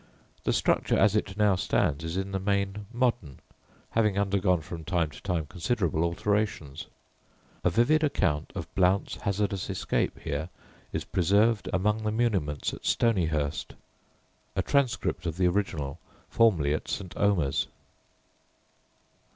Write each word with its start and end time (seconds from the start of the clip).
The 0.45 0.51
structure 0.51 0.97
as 0.97 1.15
it 1.15 1.37
now 1.37 1.53
stands 1.55 2.03
is 2.03 2.17
in 2.17 2.31
the 2.31 2.39
main 2.39 2.87
modern, 2.91 3.37
having 3.91 4.17
undergone 4.17 4.61
from 4.61 4.83
time 4.83 5.11
to 5.11 5.21
time 5.21 5.45
considerable 5.45 6.03
alterations. 6.03 6.87
A 7.63 7.69
vivid 7.69 8.03
account 8.03 8.51
of 8.55 8.73
Blount's 8.73 9.17
hazardous 9.17 9.69
escape 9.69 10.17
here 10.17 10.49
is 10.91 11.03
preserved 11.05 11.69
among 11.71 12.01
the 12.01 12.11
muniments 12.11 12.73
at 12.73 12.81
Stonyhurst 12.83 13.75
a 14.55 14.63
transcript 14.63 15.27
of 15.27 15.37
the 15.37 15.45
original 15.45 15.99
formerly 16.29 16.73
at 16.73 16.87
St. 16.87 17.15
Omers. 17.15 17.67